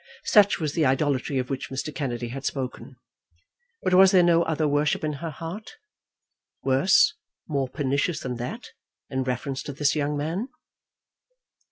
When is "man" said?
10.17-10.49